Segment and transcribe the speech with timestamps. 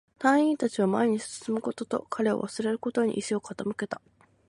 [0.17, 4.01] 隊員達は前に進むことと、彼を忘れることに意志を傾けた